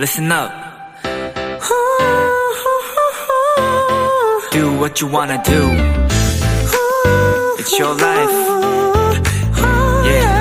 listen 0.00 0.32
up. 0.32 0.50
Do 4.50 4.72
what 4.80 4.98
you 4.98 5.12
wanna 5.12 5.42
do. 5.44 5.60
It's 7.58 7.78
your 7.78 7.94
life. 8.00 8.32
Yeah. 10.06 10.40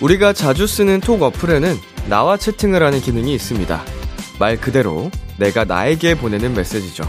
우리가 0.00 0.32
자주 0.32 0.68
쓰는 0.68 1.00
톡 1.00 1.20
어플에는 1.22 1.76
나와 2.08 2.36
채팅을 2.36 2.80
하는 2.80 3.00
기능이 3.00 3.34
있습니다. 3.34 3.82
말 4.38 4.56
그대로 4.56 5.10
내가 5.36 5.64
나에게 5.64 6.14
보내는 6.14 6.54
메시지죠. 6.54 7.02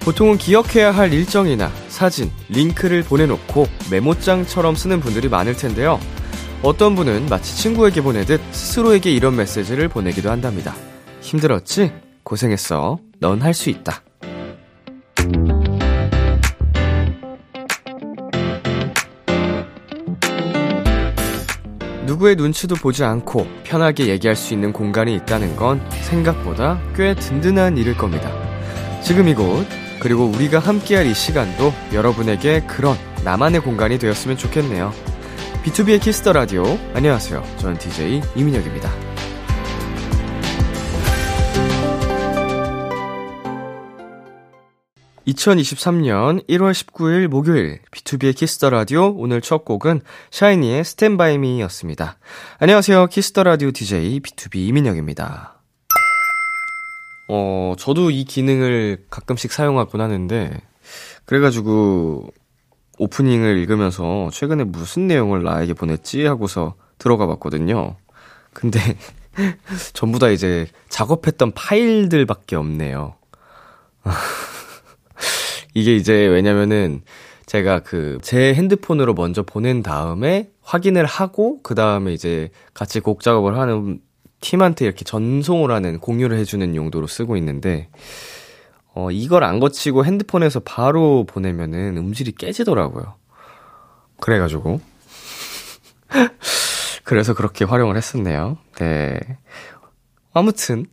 보통은 0.00 0.38
기억해야 0.38 0.90
할 0.90 1.12
일정이나 1.12 1.70
사진, 1.94 2.32
링크를 2.48 3.04
보내놓고 3.04 3.68
메모장처럼 3.92 4.74
쓰는 4.74 4.98
분들이 4.98 5.28
많을 5.28 5.54
텐데요. 5.54 6.00
어떤 6.60 6.96
분은 6.96 7.26
마치 7.26 7.56
친구에게 7.56 8.00
보내듯 8.00 8.40
스스로에게 8.50 9.12
이런 9.12 9.36
메시지를 9.36 9.88
보내기도 9.88 10.28
한답니다. 10.28 10.74
힘들었지? 11.20 11.92
고생했어. 12.24 12.98
넌 13.20 13.40
할 13.40 13.54
수 13.54 13.70
있다. 13.70 14.02
누구의 22.06 22.34
눈치도 22.34 22.74
보지 22.74 23.04
않고 23.04 23.46
편하게 23.62 24.08
얘기할 24.08 24.34
수 24.34 24.52
있는 24.52 24.72
공간이 24.72 25.14
있다는 25.14 25.54
건 25.54 25.80
생각보다 26.02 26.80
꽤 26.96 27.14
든든한 27.14 27.78
일일 27.78 27.96
겁니다. 27.96 28.32
지금 29.00 29.28
이곳, 29.28 29.64
그리고 30.04 30.26
우리가 30.26 30.58
함께할 30.58 31.06
이 31.06 31.14
시간도 31.14 31.72
여러분에게 31.94 32.60
그런 32.66 32.94
나만의 33.24 33.62
공간이 33.62 33.98
되었으면 33.98 34.36
좋겠네요. 34.36 34.92
B2B의 35.64 35.98
키스터 35.98 36.34
라디오. 36.34 36.78
안녕하세요. 36.92 37.42
저는 37.56 37.78
DJ 37.78 38.20
이민혁입니다. 38.36 38.92
2023년 45.26 46.46
1월 46.48 46.72
19일 46.72 47.28
목요일 47.28 47.80
B2B의 47.90 48.36
키스터 48.36 48.68
라디오 48.68 49.06
오늘 49.16 49.40
첫 49.40 49.64
곡은 49.64 50.02
샤이니의 50.30 50.84
Stand 50.84 51.23
By 51.23 51.38
Me였습니다. 51.38 52.18
안녕하세요. 52.58 53.06
키스터 53.06 53.42
라디오 53.42 53.70
DJ 53.70 54.20
B2B 54.20 54.68
이민혁입니다. 54.68 55.53
어, 57.28 57.74
저도 57.78 58.10
이 58.10 58.24
기능을 58.24 59.06
가끔씩 59.10 59.52
사용하곤 59.52 60.00
하는데 60.00 60.60
그래가지고 61.24 62.28
오프닝을 62.98 63.58
읽으면서 63.58 64.28
최근에 64.32 64.64
무슨 64.64 65.06
내용을 65.06 65.42
나에게 65.42 65.74
보냈지 65.74 66.24
하고서 66.26 66.74
들어가 66.98 67.26
봤거든요. 67.26 67.96
근데 68.52 68.78
전부 69.94 70.18
다 70.18 70.28
이제 70.28 70.66
작업했던 70.88 71.52
파일들밖에 71.52 72.56
없네요. 72.56 73.16
이게 75.74 75.96
이제 75.96 76.26
왜냐면은 76.26 77.02
제가 77.46 77.80
그 77.80 78.18
제 78.22 78.54
핸드폰으로 78.54 79.14
먼저 79.14 79.42
보낸 79.42 79.82
다음에 79.82 80.50
확인을 80.62 81.04
하고 81.04 81.60
그 81.62 81.74
다음에 81.74 82.12
이제 82.12 82.50
같이 82.72 83.00
곡 83.00 83.20
작업을 83.20 83.58
하는 83.58 84.00
팀한테 84.44 84.84
이렇게 84.84 85.04
전송을 85.04 85.70
하는 85.70 85.98
공유를 85.98 86.36
해주는 86.36 86.76
용도로 86.76 87.06
쓰고 87.06 87.38
있는데 87.38 87.88
어 88.94 89.10
이걸 89.10 89.42
안 89.42 89.58
거치고 89.58 90.04
핸드폰에서 90.04 90.60
바로 90.60 91.24
보내면은 91.24 91.96
음질이 91.96 92.32
깨지더라고요. 92.32 93.14
그래가지고 94.20 94.80
그래서 97.04 97.32
그렇게 97.32 97.64
활용을 97.64 97.96
했었네요. 97.96 98.58
네. 98.78 99.18
아무튼 100.34 100.84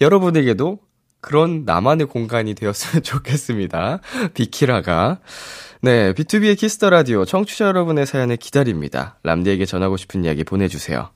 여러분에게도 0.00 0.78
그런 1.20 1.64
나만의 1.64 2.06
공간이 2.06 2.54
되었으면 2.54 3.02
좋겠습니다. 3.02 4.00
비키라가. 4.34 5.18
네, 5.80 6.12
비투비의 6.12 6.58
키스 6.58 6.78
더 6.78 6.90
라디오 6.90 7.24
청취자 7.24 7.66
여러분의 7.66 8.06
사연을 8.06 8.36
기다립니다. 8.36 9.18
람디에게 9.22 9.64
전하고 9.64 9.96
싶은 9.96 10.24
이야기 10.24 10.44
보내주세요. 10.44 11.10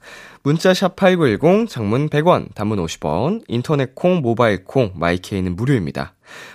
문자 0.44 0.74
샵 0.74 0.96
#8910 0.96 1.68
장문 1.68 2.08
100원, 2.08 2.52
단문 2.54 2.84
50원, 2.84 3.44
인터넷 3.46 3.94
콩, 3.94 4.20
모바일 4.22 4.64
콩, 4.64 4.90
마이케이는 4.96 5.54
무료입니다. 5.54 6.14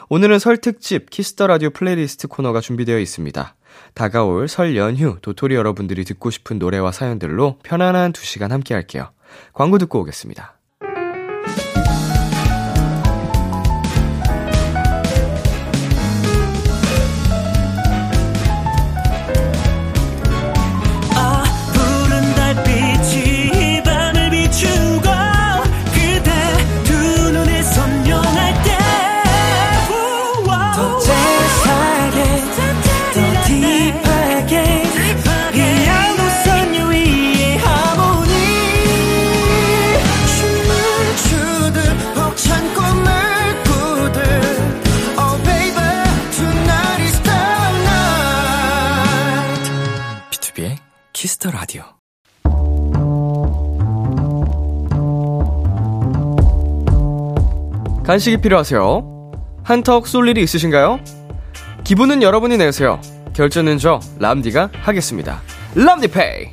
오늘은 0.10 0.40
설 0.40 0.58
특집 0.58 1.10
키스 1.10 1.34
더 1.34 1.48
라디오 1.48 1.70
플레이리스트 1.70 2.28
코너가 2.28 2.60
준비되어 2.60 3.00
있습니다. 3.00 3.56
다가올 3.94 4.50
설 4.50 4.76
연휴 4.76 5.18
도토리 5.22 5.56
여러분들이 5.56 6.04
듣고 6.04 6.32
싶은 6.32 6.60
노래와 6.60 6.92
사연들로 6.92 7.60
편안한 7.64 8.12
2시간 8.12 8.50
함께 8.50 8.74
할게요. 8.74 9.12
광고 9.54 9.78
듣고 9.78 10.02
오겠습니다. 10.02 10.57
간식이 58.08 58.38
필요하세요? 58.38 59.32
한턱 59.64 60.08
쏠 60.08 60.30
일이 60.30 60.42
있으신가요? 60.42 61.02
기분은 61.84 62.24
여러분이 62.24 62.56
내세요. 62.56 63.02
결제는 63.34 63.78
저 63.80 64.00
람디가 64.20 64.70
하겠습니다. 64.82 65.42
람디페이. 65.76 66.48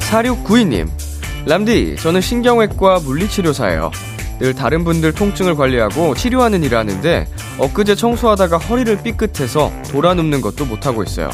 4692님, 0.00 0.88
람디, 1.46 1.94
저는 2.00 2.20
신경외과 2.20 2.98
물리치료사예요. 3.04 3.92
늘 4.40 4.52
다른 4.52 4.82
분들 4.82 5.12
통증을 5.12 5.54
관리하고 5.54 6.14
치료하는 6.16 6.64
일을 6.64 6.76
하는데 6.76 7.26
엊그제 7.58 7.94
청소하다가 7.94 8.58
허리를 8.58 9.00
삐끗해서 9.02 9.72
돌아눕는 9.92 10.40
것도 10.40 10.66
못하고 10.66 11.04
있어요. 11.04 11.30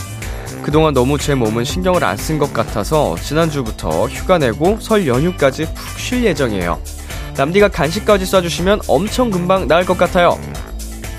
그동안 0.63 0.93
너무 0.95 1.17
제 1.19 1.35
몸은 1.35 1.65
신경을 1.65 2.05
안 2.05 2.17
쓴 2.19 2.39
것 2.39 2.53
같아서 2.53 3.17
지난주부터 3.17 4.07
휴가 4.07 4.37
내고 4.37 4.77
설 4.81 5.07
연휴까지 5.09 5.65
푹 5.75 5.99
쉴 5.99 6.25
예정이에요. 6.25 6.79
남디가 7.37 7.69
간식까지 7.69 8.25
쏴주시면 8.25 8.83
엄청 8.89 9.31
금방 9.31 9.67
나을 9.67 9.85
것 9.85 9.97
같아요. 9.97 10.39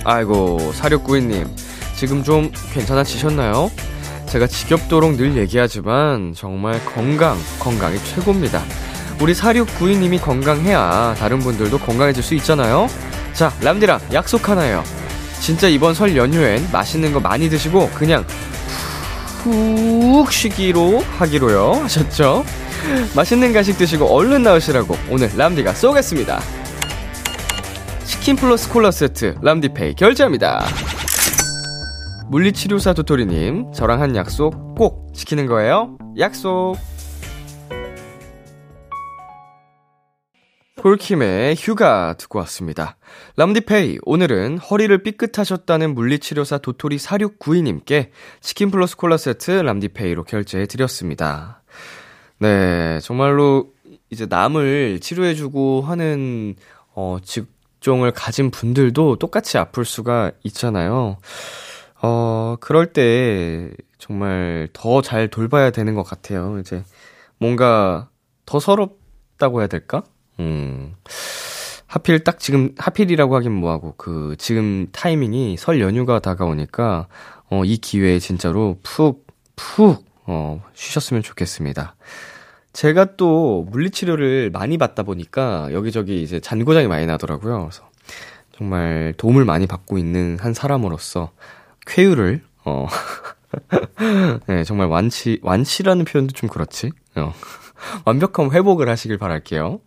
아이고, 0.03 0.71
사육구이님. 0.73 1.47
지금 1.95 2.23
좀 2.23 2.51
괜찮아지셨나요? 2.73 3.71
제가 4.27 4.47
지겹도록 4.47 5.15
늘 5.15 5.37
얘기하지만 5.37 6.33
정말 6.35 6.83
건강, 6.85 7.37
건강이 7.59 7.97
최고입니다. 7.99 8.61
우리 9.21 9.33
4692님이 9.33 10.19
건강해야 10.19 11.15
다른 11.17 11.39
분들도 11.39 11.77
건강해질 11.77 12.23
수 12.23 12.33
있잖아요? 12.35 12.87
자, 13.33 13.53
람디랑 13.61 13.99
약속 14.11 14.49
하나요. 14.49 14.83
진짜 15.39 15.67
이번 15.67 15.93
설 15.93 16.17
연휴엔 16.17 16.69
맛있는 16.71 17.13
거 17.13 17.19
많이 17.19 17.49
드시고 17.49 17.89
그냥 17.93 18.25
푹 19.43 20.31
쉬기로 20.31 21.03
하기로요. 21.19 21.83
하셨죠? 21.83 22.43
맛있는 23.15 23.53
간식 23.53 23.77
드시고 23.77 24.05
얼른 24.05 24.43
나으시라고 24.43 24.95
오늘 25.09 25.29
람디가 25.35 25.73
쏘겠습니다. 25.73 26.39
치킨 28.05 28.35
플러스 28.35 28.69
콜라 28.69 28.91
세트 28.91 29.35
람디페이 29.41 29.95
결제합니다. 29.95 30.65
물리치료사 32.29 32.93
도토리님, 32.93 33.73
저랑 33.73 34.01
한 34.01 34.15
약속 34.15 34.75
꼭 34.75 35.13
지키는 35.13 35.45
거예요. 35.45 35.97
약속. 36.17 36.77
폴킴의 40.77 41.55
휴가 41.57 42.13
듣고 42.17 42.39
왔습니다. 42.39 42.97
람디페이, 43.37 43.99
오늘은 44.03 44.57
허리를 44.57 45.01
삐끗하셨다는 45.03 45.93
물리치료사 45.95 46.57
도토리 46.57 46.97
4692님께 46.97 48.09
치킨 48.41 48.69
플러스 48.69 48.97
콜라 48.97 49.15
세트 49.15 49.51
람디페이로 49.51 50.25
결제해 50.25 50.65
드렸습니다. 50.65 51.62
네, 52.39 52.99
정말로 53.01 53.71
이제 54.09 54.25
남을 54.29 54.99
치료해주고 55.01 55.81
하는, 55.81 56.55
어, 56.93 57.17
직종을 57.23 58.11
가진 58.11 58.51
분들도 58.51 59.17
똑같이 59.17 59.57
아플 59.57 59.85
수가 59.85 60.31
있잖아요. 60.43 61.17
어, 62.01 62.57
그럴 62.59 62.91
때 62.93 63.71
정말 63.97 64.67
더 64.73 65.01
잘 65.01 65.29
돌봐야 65.29 65.71
되는 65.71 65.95
것 65.95 66.03
같아요. 66.03 66.59
이제 66.59 66.83
뭔가 67.39 68.09
더 68.45 68.59
서럽다고 68.59 69.61
해야 69.61 69.67
될까? 69.67 70.03
음. 70.39 70.95
하필 71.87 72.23
딱 72.23 72.39
지금, 72.39 72.73
하필이라고 72.77 73.35
하긴 73.35 73.51
뭐하고, 73.51 73.93
그, 73.97 74.35
지금 74.39 74.87
타이밍이 74.91 75.57
설 75.57 75.79
연휴가 75.79 76.19
다가오니까, 76.19 77.07
어, 77.51 77.63
이 77.65 77.77
기회에 77.77 78.17
진짜로 78.19 78.79
푹, 78.83 79.27
푹, 79.55 80.03
어, 80.25 80.63
쉬셨으면 80.73 81.23
좋겠습니다. 81.23 81.95
제가 82.73 83.15
또 83.17 83.67
물리치료를 83.69 84.49
많이 84.51 84.77
받다 84.77 85.03
보니까 85.03 85.69
여기저기 85.71 86.23
이제 86.23 86.39
잔고장이 86.39 86.87
많이 86.87 87.05
나더라고요. 87.05 87.59
그래서 87.61 87.89
정말 88.55 89.13
도움을 89.17 89.45
많이 89.45 89.67
받고 89.67 89.97
있는 89.97 90.37
한 90.39 90.53
사람으로서 90.53 91.31
쾌유를, 91.85 92.41
어, 92.65 92.87
네, 94.47 94.63
정말 94.63 94.87
완치, 94.87 95.39
완치라는 95.43 96.05
표현도 96.05 96.33
좀 96.33 96.49
그렇지. 96.49 96.91
어, 97.15 97.33
완벽한 98.05 98.51
회복을 98.51 98.89
하시길 98.89 99.17
바랄게요. 99.17 99.79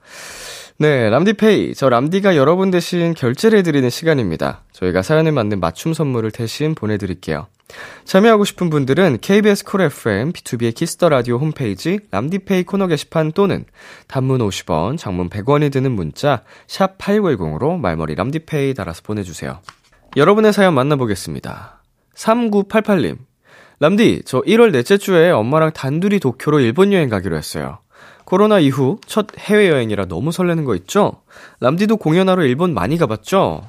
네, 0.78 1.08
람디페이. 1.08 1.74
저 1.74 1.88
람디가 1.88 2.36
여러분 2.36 2.70
대신 2.70 3.14
결제를 3.14 3.58
해드리는 3.60 3.88
시간입니다. 3.88 4.62
저희가 4.72 5.02
사연에 5.02 5.30
맞는 5.30 5.58
맞춤 5.58 5.94
선물을 5.94 6.30
대신 6.32 6.74
보내드릴게요. 6.74 7.46
참여하고 8.04 8.44
싶은 8.44 8.70
분들은 8.70 9.18
KBS 9.20 9.64
쿨 9.64 9.80
FM, 9.82 10.32
비투비의 10.32 10.74
키스 10.74 10.96
더 10.96 11.08
라디오 11.08 11.38
홈페이지, 11.38 11.98
람디페이 12.10 12.62
코너 12.62 12.86
게시판 12.86 13.32
또는 13.32 13.64
단문 14.06 14.38
50원, 14.38 14.96
장문 14.96 15.28
100원이 15.28 15.72
드는 15.72 15.92
문자, 15.92 16.42
샵 16.68 16.98
8910으로 16.98 17.78
말머리 17.78 18.14
람디페이 18.14 18.74
달아서 18.74 19.02
보내주세요. 19.02 19.58
여러분의 20.16 20.52
사연 20.52 20.74
만나보겠습니다. 20.74 21.82
3988님. 22.14 23.18
람디, 23.80 24.22
저 24.24 24.40
1월 24.40 24.72
넷째 24.72 24.96
주에 24.96 25.30
엄마랑 25.30 25.72
단둘이 25.72 26.20
도쿄로 26.20 26.60
일본 26.60 26.92
여행 26.92 27.08
가기로 27.08 27.36
했어요. 27.36 27.80
코로나 28.24 28.58
이후 28.58 28.98
첫 29.06 29.26
해외여행이라 29.38 30.06
너무 30.06 30.32
설레는 30.32 30.64
거 30.64 30.74
있죠? 30.76 31.22
람디도 31.60 31.98
공연하러 31.98 32.44
일본 32.44 32.72
많이 32.72 32.96
가봤죠? 32.96 33.68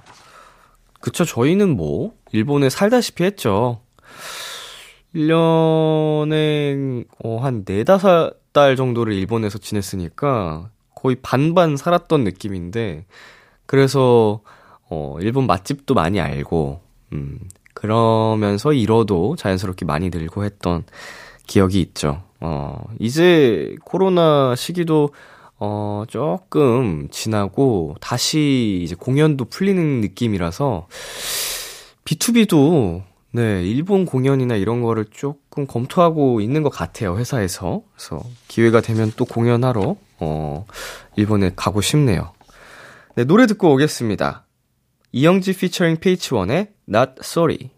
그쵸, 1.02 1.26
저희는 1.26 1.76
뭐, 1.76 2.14
일본에 2.32 2.70
살다시피 2.70 3.24
했죠. 3.24 3.82
1년에, 5.16 7.06
어, 7.24 7.38
한 7.38 7.64
4, 7.66 7.84
5달 7.84 8.78
정도를 8.78 9.14
일본에서 9.14 9.58
지냈으니까, 9.58 10.70
거의 10.96 11.16
반반 11.22 11.78
살았던 11.78 12.24
느낌인데, 12.24 13.06
그래서, 13.66 14.42
어, 14.90 15.18
일본 15.22 15.48
맛집도 15.48 15.94
많이 15.94 16.20
알고, 16.20 16.82
음, 17.14 17.40
그러면서 17.74 18.74
잃어도 18.74 19.36
자연스럽게 19.36 19.86
많이 19.86 20.10
늘고 20.10 20.44
했던 20.44 20.84
기억이 21.46 21.80
있죠. 21.82 22.24
어, 22.40 22.84
이제 23.00 23.76
코로나 23.84 24.56
시기도 24.56 25.10
어, 25.60 26.04
조금 26.08 27.08
지나고 27.10 27.96
다시 28.00 28.82
이제 28.84 28.96
공연도 28.96 29.46
풀리는 29.46 30.02
느낌이라서 30.02 30.88
B2B도 32.06 33.04
네, 33.32 33.64
일본 33.64 34.06
공연이나 34.06 34.56
이런 34.56 34.82
거를 34.82 35.06
조금 35.12 35.68
검토하고 35.68 36.42
있는 36.42 36.64
것 36.64 36.70
같아요, 36.70 37.18
회사에서. 37.18 37.84
그래서 37.94 38.22
기회가 38.48 38.82
되면 38.82 39.12
또 39.16 39.26
공연하러, 39.26 39.96
어, 40.20 40.66
일본에 41.16 41.52
가고 41.56 41.82
싶네요. 41.82 42.34
네, 43.16 43.26
노래 43.26 43.46
듣고 43.48 43.74
오겠습니다. 43.74 44.46
이영지 45.12 45.54
featuring 45.54 45.98
pH-1의 45.98 46.70
Not 46.88 47.14
Sorry. 47.20 47.72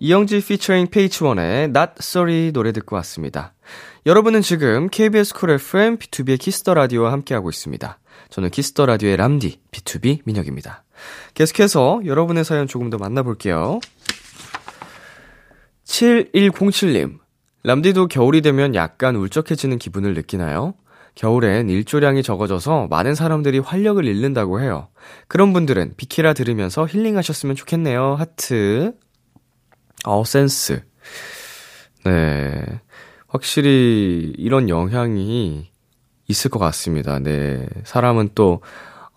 이영지 0.00 0.44
featuring 0.44 0.88
pH-1의 0.88 1.64
Not 1.64 1.92
Sorry 1.98 2.52
노래 2.52 2.72
듣고 2.72 2.96
왔습니다. 2.96 3.54
여러분은 4.04 4.42
지금 4.42 4.88
KBS 4.88 5.34
쿨 5.34 5.50
FM 5.50 5.96
비투비의 5.98 6.38
키스 6.38 6.61
더 6.61 6.74
라디오와 6.74 7.12
함께하고 7.12 7.50
있습니다. 7.50 7.98
저는 8.30 8.50
키스 8.50 8.73
더 8.73 8.86
라디오의 8.86 9.16
람디 9.16 9.60
비투비 9.70 10.20
민혁입니다. 10.24 10.84
계속해서 11.34 12.02
여러분의 12.04 12.44
사연 12.44 12.66
조금 12.66 12.90
더 12.90 12.98
만나볼게요. 12.98 13.80
7107님. 15.92 17.18
람디도 17.64 18.08
겨울이 18.08 18.40
되면 18.40 18.74
약간 18.74 19.14
울적해지는 19.14 19.78
기분을 19.78 20.14
느끼나요? 20.14 20.74
겨울엔 21.14 21.68
일조량이 21.68 22.22
적어져서 22.22 22.88
많은 22.88 23.14
사람들이 23.14 23.58
활력을 23.58 24.06
잃는다고 24.06 24.62
해요. 24.62 24.88
그런 25.28 25.52
분들은 25.52 25.92
비키라 25.98 26.32
들으면서 26.32 26.86
힐링하셨으면 26.86 27.54
좋겠네요. 27.54 28.14
하트. 28.14 28.94
어, 30.06 30.24
센스. 30.24 30.82
네. 32.06 32.64
확실히 33.28 34.32
이런 34.38 34.70
영향이 34.70 35.70
있을 36.26 36.50
것 36.50 36.58
같습니다. 36.58 37.18
네. 37.18 37.68
사람은 37.84 38.30
또, 38.34 38.62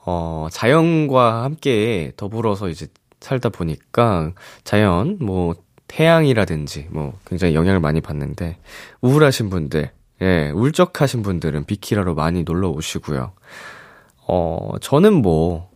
어, 0.06 0.50
자연과 0.52 1.44
함께 1.44 2.12
더불어서 2.18 2.68
이제 2.68 2.88
살다 3.22 3.48
보니까 3.50 4.34
자연, 4.66 5.18
뭐, 5.22 5.56
태양이라든지 5.88 6.88
뭐 6.90 7.18
굉장히 7.26 7.56
영향을 7.56 7.80
많이 7.80 8.02
받는데 8.02 8.58
우울하신 9.02 9.50
분들, 9.50 9.92
예, 10.22 10.52
울적하신 10.54 11.22
분들은 11.22 11.66
비키라로 11.66 12.16
많이 12.16 12.44
놀러 12.44 12.70
오시고요. 12.70 13.34
어, 14.28 14.72
저는 14.82 15.14
뭐 15.14 15.70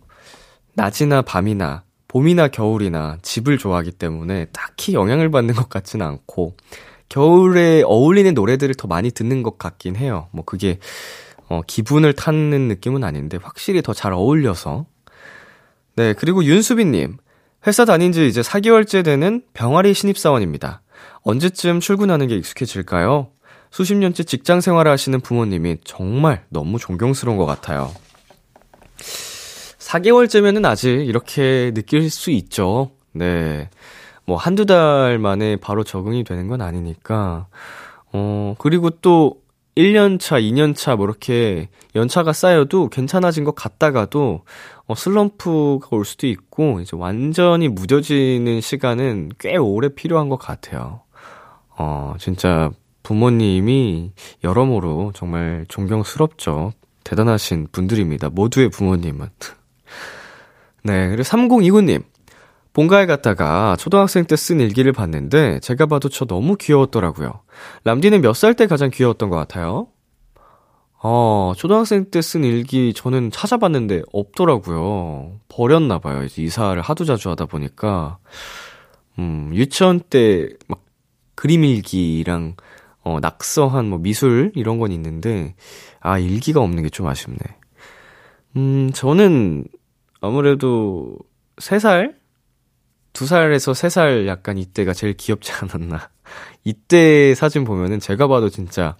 낮이나 0.74 1.22
밤이나 1.22 1.84
봄이나 2.08 2.48
겨울이나 2.48 3.18
집을 3.22 3.58
좋아하기 3.58 3.92
때문에 3.92 4.46
딱히 4.46 4.94
영향을 4.94 5.30
받는 5.30 5.54
것 5.54 5.70
같지는 5.70 6.06
않고 6.06 6.56
겨울에 7.08 7.84
어울리는 7.84 8.34
노래들을 8.34 8.76
더 8.76 8.88
많이 8.88 9.12
듣는 9.12 9.44
것 9.44 9.58
같긴 9.58 9.96
해요. 9.96 10.28
뭐 10.32 10.44
그게 10.46 10.80
어, 11.48 11.62
기분을 11.66 12.14
타는 12.14 12.68
느낌은 12.68 13.04
아닌데 13.04 13.38
확실히 13.42 13.82
더 13.82 13.94
잘 13.94 14.14
어울려서. 14.14 14.86
네, 15.96 16.14
그리고 16.14 16.44
윤수빈님. 16.44 17.18
회사 17.68 17.86
다닌 17.86 18.12
지 18.12 18.28
이제 18.28 18.42
4개월째 18.42 19.04
되는 19.04 19.42
병아리 19.54 19.94
신입사원입니다. 19.94 20.82
언제쯤 21.24 21.80
출근하는 21.80 22.28
게 22.28 22.36
익숙해질까요? 22.36 23.28
수십 23.72 23.96
년째 23.96 24.24
직장 24.24 24.62
생활을 24.62 24.92
하시는 24.92 25.20
부모님이 25.20 25.78
정말 25.84 26.46
너무 26.50 26.80
존경스러운 26.80 27.38
것 27.38 27.46
같아요. 27.46 27.92
4개월째면은 28.98 30.66
아직 30.66 30.90
이렇게 30.90 31.72
느낄 31.74 32.10
수 32.10 32.32
있죠. 32.32 32.92
네. 33.12 33.70
뭐 34.26 34.38
한두 34.38 34.66
달 34.66 35.18
만에 35.20 35.56
바로 35.56 35.84
적응이 35.84 36.24
되는 36.24 36.48
건 36.48 36.62
아니니까. 36.62 37.48
어, 38.12 38.56
그리고 38.58 38.90
또 38.90 39.39
1년차, 39.80 40.42
2년차 40.42 40.98
뭐 40.98 41.06
이렇게 41.06 41.70
연차가 41.96 42.34
쌓여도 42.34 42.90
괜찮아진 42.90 43.46
것 43.46 43.56
같다가도 43.56 44.44
어, 44.88 44.96
슬럼프가 44.96 45.88
올 45.92 46.04
수도 46.04 46.28
있고 46.28 46.82
이제 46.82 46.98
완전히 46.98 47.70
무뎌지는 47.70 48.60
시간은 48.60 49.32
꽤 49.40 49.56
오래 49.56 49.88
필요한 49.88 50.28
것 50.28 50.38
같아요. 50.38 51.02
어, 51.78 52.16
진짜 52.20 52.72
부모님이 53.04 54.12
여러모로 54.44 55.14
정말 55.16 55.66
존경스럽죠. 55.70 56.74
대단하신 57.06 57.70
분들입니다. 57.72 58.30
모두의 58.30 58.70
부모님은. 58.70 59.30
네, 60.84 61.08
그리고 61.08 61.24
3029님. 61.24 62.04
본가에 62.74 63.06
갔다가 63.06 63.76
초등학생 63.78 64.26
때 64.26 64.36
쓴 64.36 64.60
일기를 64.60 64.92
봤는데 64.94 65.60
제가 65.60 65.86
봐도 65.88 66.08
저 66.10 66.26
너무 66.26 66.56
귀여웠더라고요. 66.56 67.42
람디는 67.84 68.22
몇 68.22 68.32
살 68.36 68.54
때 68.54 68.68
가장 68.68 68.90
귀여웠던 68.92 69.30
것 69.30 69.36
같아요? 69.38 69.88
어, 71.02 71.54
초등학생 71.58 72.06
때 72.12 72.20
쓴 72.22 72.44
일기 72.44 72.94
저는 72.94 73.32
찾아봤는데 73.32 74.04
없더라고요. 74.14 75.40
버렸나봐요. 75.48 76.24
이제 76.26 76.44
이사를 76.44 76.80
하도 76.82 77.06
자주 77.06 77.30
하다 77.30 77.46
보니까. 77.46 78.18
음, 79.18 79.52
유치원 79.54 80.00
때 80.00 80.50
막 80.68 80.84
그림 81.36 81.64
일기랑 81.64 82.56
어, 83.04 83.20
낙서한 83.22 83.90
뭐 83.90 83.98
미술 84.00 84.52
이런 84.56 84.78
건 84.80 84.92
있는데, 84.92 85.56
아, 86.02 86.20
일기가 86.20 86.60
없는 86.62 86.84
게 86.84 86.90
좀 86.90 87.08
아쉽네. 87.08 87.38
음, 88.58 88.92
저는 88.94 89.66
아무래도 90.22 91.18
3살? 91.58 92.16
2살에서 93.14 93.74
3살 93.74 94.28
약간 94.28 94.58
이때가 94.58 94.94
제일 94.94 95.14
귀엽지 95.16 95.52
않았나. 95.52 96.10
이때 96.64 97.34
사진 97.36 97.64
보면은 97.66 98.00
제가 98.00 98.28
봐도 98.28 98.50
진짜 98.50 98.96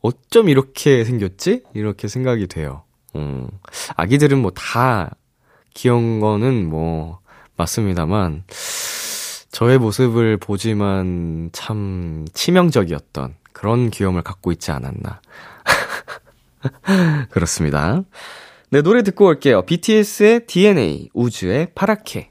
어쩜 0.00 0.48
이렇게 0.48 1.04
생겼지? 1.04 1.64
이렇게 1.74 2.08
생각이 2.08 2.46
돼요. 2.46 2.84
음, 3.16 3.48
아기들은 3.96 4.38
뭐 4.38 4.52
다 4.54 5.16
귀여운 5.74 6.20
거는 6.20 6.68
뭐 6.68 7.20
맞습니다만 7.56 8.44
저의 9.50 9.78
모습을 9.78 10.36
보지만 10.36 11.50
참 11.52 12.26
치명적이었던 12.32 13.34
그런 13.52 13.90
귀여움을 13.90 14.22
갖고 14.22 14.52
있지 14.52 14.70
않았나. 14.70 15.20
그렇습니다. 17.30 18.02
네, 18.70 18.82
노래 18.82 19.02
듣고 19.02 19.26
올게요. 19.26 19.62
BTS의 19.62 20.46
DNA, 20.46 21.10
우주의 21.14 21.68
파랗게. 21.74 22.30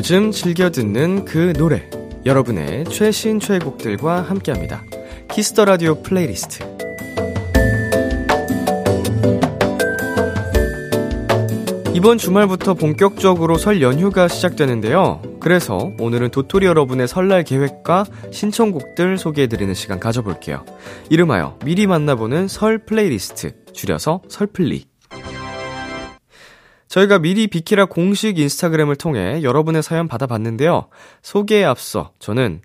요즘 0.00 0.30
즐겨 0.32 0.70
듣는 0.70 1.26
그 1.26 1.52
노래 1.52 1.90
여러분의 2.24 2.86
최신 2.86 3.38
최애곡들과 3.38 4.22
함께합니다. 4.22 4.82
키스터 5.30 5.66
라디오 5.66 6.00
플레이리스트. 6.00 6.64
이번 11.92 12.16
주말부터 12.16 12.72
본격적으로 12.72 13.58
설 13.58 13.82
연휴가 13.82 14.26
시작되는데요. 14.26 15.20
그래서 15.38 15.92
오늘은 15.98 16.30
도토리 16.30 16.64
여러분의 16.64 17.06
설날 17.06 17.44
계획과 17.44 18.06
신청곡들 18.32 19.18
소개해드리는 19.18 19.74
시간 19.74 20.00
가져볼게요. 20.00 20.64
이름하여 21.10 21.58
미리 21.62 21.86
만나보는 21.86 22.48
설 22.48 22.78
플레이리스트, 22.78 23.52
줄여서 23.74 24.22
설플리. 24.30 24.89
저희가 26.90 27.20
미리 27.20 27.46
비키라 27.46 27.84
공식 27.86 28.38
인스타그램을 28.38 28.96
통해 28.96 29.42
여러분의 29.44 29.82
사연 29.82 30.08
받아봤는데요. 30.08 30.88
소개에 31.22 31.64
앞서 31.64 32.10
저는 32.18 32.62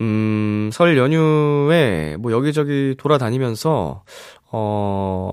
음, 0.00 0.70
설 0.72 0.96
연휴에 0.96 2.16
뭐 2.18 2.32
여기저기 2.32 2.94
돌아다니면서 2.98 4.02
어 4.50 5.32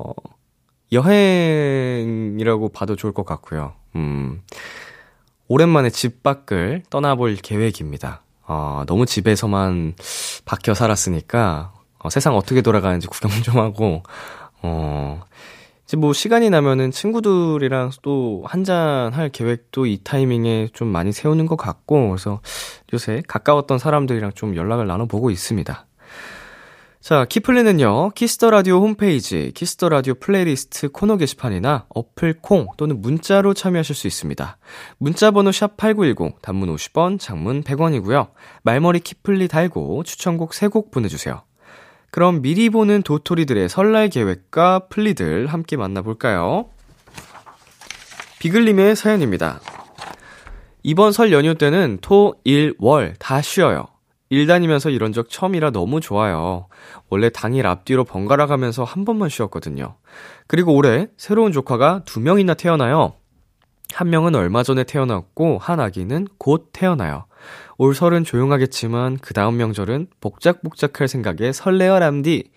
여행이라고 0.91 2.69
봐도 2.69 2.97
좋을 2.97 3.13
것 3.13 3.25
같고요. 3.25 3.73
음. 3.95 4.41
오랜만에 5.47 5.89
집 5.89 6.21
밖을 6.21 6.83
떠나볼 6.89 7.37
계획입니다. 7.37 8.23
어, 8.45 8.83
너무 8.87 9.05
집에서만 9.05 9.95
박혀 10.43 10.73
살았으니까 10.73 11.71
어, 11.99 12.09
세상 12.09 12.35
어떻게 12.35 12.61
돌아가는지 12.61 13.07
구경 13.07 13.31
좀 13.41 13.57
하고 13.57 14.03
어, 14.61 15.23
이제 15.87 15.95
뭐 15.95 16.11
시간이 16.11 16.49
나면은 16.49 16.91
친구들이랑 16.91 17.91
또 18.01 18.43
한잔 18.45 19.13
할 19.13 19.29
계획도 19.29 19.85
이 19.85 20.01
타이밍에 20.03 20.67
좀 20.73 20.89
많이 20.89 21.13
세우는 21.13 21.45
것 21.45 21.55
같고, 21.55 22.09
그래서 22.09 22.41
요새 22.93 23.23
가까웠던 23.25 23.77
사람들이랑 23.77 24.33
좀 24.35 24.57
연락을 24.57 24.85
나눠보고 24.85 25.31
있습니다. 25.31 25.87
자, 26.99 27.23
키플리는요, 27.23 28.09
키스 28.15 28.36
더 28.36 28.49
라디오 28.49 28.81
홈페이지, 28.81 29.53
키스 29.55 29.75
더 29.75 29.87
라디오 29.87 30.15
플레이리스트 30.15 30.89
코너 30.89 31.15
게시판이나 31.15 31.85
어플 31.87 32.39
콩 32.41 32.67
또는 32.75 32.99
문자로 32.99 33.53
참여하실 33.53 33.95
수 33.95 34.07
있습니다. 34.07 34.57
문자 34.97 35.31
번호 35.31 35.51
샵8910, 35.51 36.41
단문 36.41 36.75
50원, 36.75 37.17
장문 37.17 37.63
100원이고요. 37.63 38.31
말머리 38.63 38.99
키플리 38.99 39.47
달고 39.47 40.03
추천곡 40.03 40.51
3곡 40.51 40.91
보내주세요. 40.91 41.46
그럼 42.17 42.41
미리 42.41 42.71
보는 42.71 43.03
도토리들의 43.03 43.69
설날 43.69 44.09
계획과 44.09 44.87
플리들 44.89 45.45
함께 45.45 45.77
만나볼까요? 45.77 46.67
비글님의 48.39 48.95
사연입니다. 48.95 49.59
이번 50.81 51.11
설 51.11 51.31
연휴 51.31 51.53
때는 51.53 51.99
토, 52.01 52.33
일, 52.43 52.73
월 52.79 53.13
다 53.19 53.43
쉬어요. 53.43 53.85
일 54.29 54.47
다니면서 54.47 54.89
이런 54.89 55.13
적 55.13 55.29
처음이라 55.29 55.69
너무 55.69 56.01
좋아요. 56.01 56.69
원래 57.09 57.29
당일 57.29 57.67
앞뒤로 57.67 58.03
번갈아 58.03 58.47
가면서 58.47 58.83
한 58.83 59.05
번만 59.05 59.29
쉬었거든요. 59.29 59.97
그리고 60.47 60.73
올해 60.73 61.09
새로운 61.17 61.51
조카가 61.51 62.01
두 62.05 62.19
명이나 62.19 62.55
태어나요. 62.55 63.13
한 63.93 64.09
명은 64.09 64.33
얼마 64.33 64.63
전에 64.63 64.85
태어났고, 64.85 65.59
한 65.59 65.79
아기는 65.79 66.27
곧 66.39 66.71
태어나요. 66.73 67.25
올 67.77 67.93
설은 67.93 68.23
조용하겠지만 68.23 69.17
그 69.17 69.33
다음 69.33 69.57
명절은 69.57 70.07
복작복작할 70.19 71.07
생각에 71.07 71.51
설레어 71.51 71.99
람디. 71.99 72.51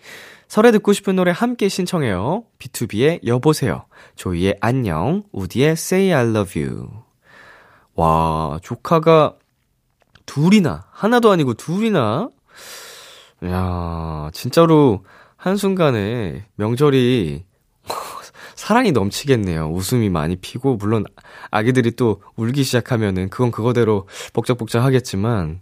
설에 0.47 0.71
듣고 0.71 0.93
싶은 0.93 1.15
노래 1.15 1.31
함께 1.31 1.69
신청해요. 1.69 2.43
B2B의 2.59 3.25
여보세요. 3.25 3.85
조이의 4.15 4.57
안녕. 4.59 5.23
우디의 5.31 5.71
Say 5.71 6.11
I 6.11 6.29
Love 6.29 6.61
You. 6.61 6.89
와, 7.95 8.59
조카가 8.63 9.35
둘이나, 10.25 10.85
하나도 10.91 11.29
아니고 11.31 11.53
둘이나? 11.53 12.29
야 13.45 14.29
진짜로 14.33 15.03
한순간에 15.35 16.45
명절이 16.55 17.43
사랑이 18.61 18.91
넘치겠네요. 18.91 19.71
웃음이 19.71 20.09
많이 20.09 20.35
피고, 20.35 20.75
물론 20.75 21.03
아기들이 21.49 21.95
또 21.95 22.21
울기 22.35 22.63
시작하면은 22.63 23.29
그건 23.29 23.49
그거대로 23.49 24.07
복작복작 24.33 24.83
하겠지만, 24.83 25.61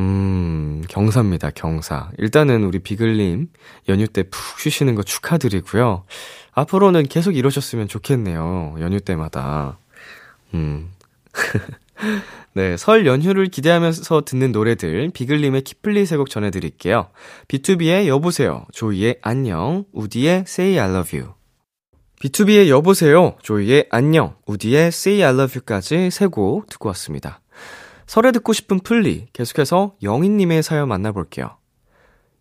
음, 0.00 0.82
경사입니다, 0.88 1.50
경사. 1.52 2.10
일단은 2.18 2.64
우리 2.64 2.80
비글님 2.80 3.46
연휴 3.88 4.08
때 4.08 4.24
푹 4.24 4.58
쉬시는 4.58 4.96
거 4.96 5.04
축하드리고요. 5.04 6.02
앞으로는 6.50 7.06
계속 7.06 7.36
이러셨으면 7.36 7.86
좋겠네요. 7.86 8.74
연휴 8.80 8.98
때마다. 8.98 9.78
음. 10.52 10.90
네, 12.54 12.76
설 12.76 13.06
연휴를 13.06 13.46
기대하면서 13.46 14.22
듣는 14.22 14.50
노래들, 14.50 15.10
비글님의 15.14 15.62
키플리 15.62 16.04
세곡 16.04 16.30
전해드릴게요. 16.30 17.08
B2B의 17.46 18.08
여보세요, 18.08 18.64
조이의 18.72 19.18
안녕, 19.22 19.84
우디의 19.92 20.44
Say 20.48 20.80
I 20.80 20.90
Love 20.90 21.20
You. 21.20 21.36
B2B의 22.20 22.68
여보세요, 22.68 23.36
조이의 23.42 23.88
안녕, 23.90 24.36
우디의 24.46 24.86
Say 24.86 25.22
I 25.22 25.34
Love 25.34 25.60
You까지 25.60 26.10
세 26.10 26.28
곡 26.28 26.68
듣고 26.68 26.88
왔습니다. 26.88 27.40
설에 28.06 28.32
듣고 28.32 28.52
싶은 28.52 28.80
플리, 28.80 29.26
계속해서 29.32 29.94
영희님의 30.02 30.62
사연 30.62 30.88
만나볼게요. 30.88 31.56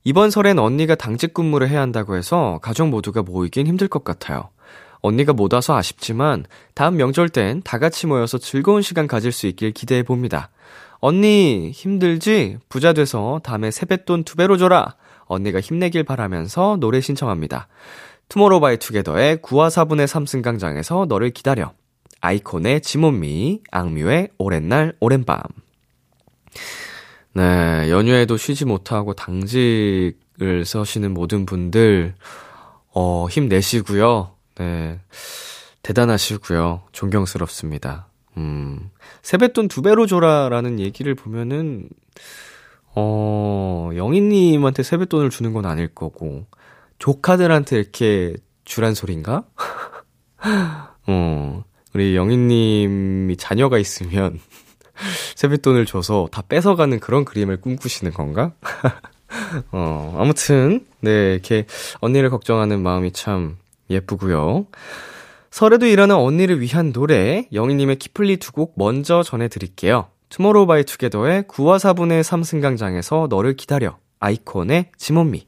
이번 0.04 0.30
설엔 0.30 0.60
언니가 0.60 0.96
당직 0.96 1.34
근무를 1.34 1.68
해야 1.68 1.82
한다고 1.82 2.16
해서 2.16 2.60
가족 2.62 2.88
모두가 2.90 3.24
모이긴 3.24 3.68
힘들 3.68 3.88
것 3.88 4.04
같아요. 4.04 4.50
언니가 5.02 5.34
못 5.34 5.54
와서 5.54 5.76
아쉽지만 5.76 6.46
다음 6.74 6.96
명절 6.98 7.30
땐 7.30 7.62
다 7.64 7.78
같이 7.78 8.08
모여서 8.08 8.38
즐거운 8.38 8.82
시간 8.82 9.08
가질 9.08 9.32
수 9.32 9.46
있길 9.48 9.72
기대해 9.72 10.04
봅니다. 10.04 10.52
언니 11.00 11.72
힘들지? 11.72 12.58
부자 12.70 12.94
돼서 12.94 13.42
다음에 13.44 13.72
세뱃돈 13.72 14.24
두 14.24 14.36
배로 14.36 14.58
줘라. 14.58 14.96
언니가 15.26 15.60
힘내길 15.60 16.04
바라면서 16.04 16.78
노래 16.80 17.02
신청합니다. 17.02 17.68
투모로우바이투게더의 18.30 19.38
9화 19.38 19.70
4분의 19.70 20.08
3승강장에서 20.08 21.08
너를 21.08 21.32
기다려. 21.32 21.74
아이콘의 22.22 22.82
지몬미, 22.82 23.62
악뮤의 23.72 24.30
오랜 24.38 24.68
날, 24.68 24.94
오랜 25.00 25.24
밤. 25.26 25.42
네, 27.34 27.90
연휴에도 27.90 28.38
쉬지 28.38 28.66
못하고 28.66 29.14
당직을 29.14 30.66
서시는 30.66 31.14
모든 31.14 31.46
분들, 31.46 32.16
어, 32.94 33.28
힘내시고요. 33.30 34.32
네. 34.56 35.00
대단하시고요. 35.84 36.84
존경스럽습니다. 36.94 38.08
음, 38.38 38.90
세뱃돈 39.22 39.68
두 39.68 39.82
배로 39.82 40.08
줘라라는 40.08 40.80
얘기를 40.80 41.14
보면은, 41.14 41.90
어, 42.96 43.92
영희 43.96 44.22
님한테 44.22 44.82
세뱃돈을 44.82 45.30
주는 45.30 45.54
건 45.54 45.66
아닐 45.66 45.94
거고, 45.94 46.46
조카들한테 47.00 47.78
이렇게 47.78 48.34
주란 48.64 48.94
소린가? 48.94 49.44
어, 51.08 51.64
우리 51.94 52.16
영희님이 52.16 53.38
자녀가 53.38 53.78
있으면 53.78 54.40
세뱃돈을 55.36 55.86
줘서 55.86 56.28
다 56.32 56.42
뺏어가는 56.48 57.00
그런 57.00 57.26
그림을 57.26 57.62
꿈꾸시는 57.62 58.14
건가? 58.14 58.54
어, 59.72 60.16
아무튼, 60.20 60.86
네, 61.02 61.34
이렇게 61.34 61.66
언니를 62.00 62.30
걱정하는 62.30 62.82
마음이 62.82 63.12
참 63.12 63.58
예쁘고요. 63.90 64.68
설에도 65.52 65.86
일하는 65.86 66.16
언니를 66.16 66.60
위한 66.62 66.92
노래, 66.94 67.48
영희님의 67.54 67.98
키플리 67.98 68.38
두 68.38 68.52
곡 68.52 68.74
먼저 68.78 69.24
전해드릴게요. 69.24 70.08
투모로우 70.30 70.66
바이 70.68 70.84
투게더의 70.84 71.44
9와 71.44 71.78
4분의 71.78 72.22
3 72.24 72.29
승강장에서 72.29 73.28
너를 73.30 73.56
기다려, 73.56 73.98
아이콘의 74.20 74.92
지못미. 74.98 75.48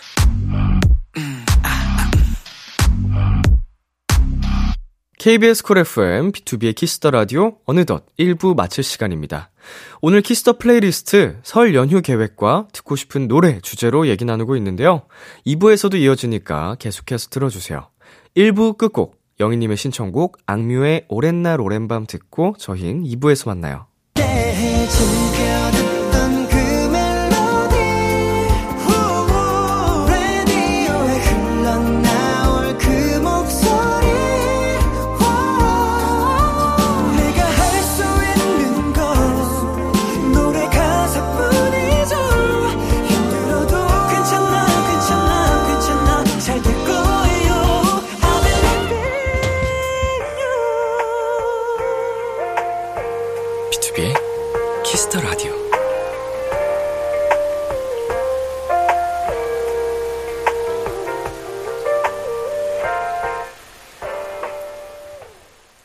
KBS 5.21 5.61
쿨 5.61 5.77
FM, 5.77 6.31
비투비의 6.31 6.73
키스 6.73 6.97
더 6.97 7.11
라디오, 7.11 7.57
어느덧 7.65 8.07
1부 8.17 8.55
마칠 8.55 8.83
시간입니다. 8.83 9.51
오늘 10.01 10.23
키스터 10.23 10.57
플레이리스트, 10.57 11.37
설 11.43 11.75
연휴 11.75 12.01
계획과 12.01 12.69
듣고 12.73 12.95
싶은 12.95 13.27
노래 13.27 13.59
주제로 13.59 14.07
얘기 14.07 14.25
나누고 14.25 14.55
있는데요. 14.55 15.03
2부에서도 15.45 15.93
이어지니까 15.93 16.77
계속해서 16.79 17.29
들어주세요. 17.29 17.87
1부 18.35 18.79
끝곡, 18.79 19.21
영희님의 19.39 19.77
신청곡, 19.77 20.39
악뮤의 20.47 21.05
오랜 21.07 21.43
날 21.43 21.61
오랜 21.61 21.87
밤 21.87 22.07
듣고 22.07 22.55
저흰 22.57 23.03
2부에서 23.03 23.45
만나요. 23.45 23.85